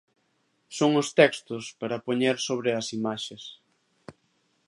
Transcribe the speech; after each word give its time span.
Son 0.77 0.91
os 1.01 1.09
textos 1.19 1.63
para 1.79 2.03
poñer 2.07 2.35
sobre 2.47 2.69
as 2.79 2.87
imaxes. 2.99 3.43